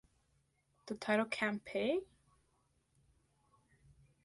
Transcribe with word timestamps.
The 0.87 0.95
title 0.95 1.25
Can't 1.25 1.63
Pay? 1.63 2.01